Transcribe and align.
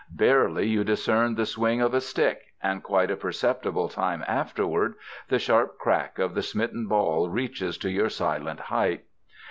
Barely 0.15 0.65
you 0.67 0.83
discern 0.83 1.35
the 1.35 1.45
swing 1.45 1.79
of 1.79 1.93
a 1.93 2.01
stick, 2.01 2.53
and 2.63 2.81
quite 2.81 3.11
a 3.11 3.15
perceptible 3.15 3.87
time 3.87 4.23
afterward, 4.27 4.95
the 5.27 5.37
sharp 5.37 5.77
crack 5.77 6.17
of 6.17 6.33
the 6.33 6.41
smitten 6.41 6.87
ball 6.87 7.29
reaches 7.29 7.77
to 7.77 7.89
your 7.91 8.09
silent 8.09 8.61
height. 8.61 9.03